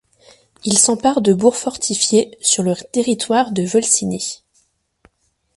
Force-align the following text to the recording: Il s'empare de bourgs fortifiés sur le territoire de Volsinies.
Il 0.63 0.79
s'empare 0.79 1.21
de 1.21 1.31
bourgs 1.31 1.53
fortifiés 1.55 2.35
sur 2.41 2.63
le 2.63 2.73
territoire 2.91 3.51
de 3.51 3.61
Volsinies. 3.61 4.43